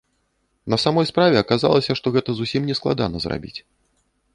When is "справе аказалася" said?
1.11-1.99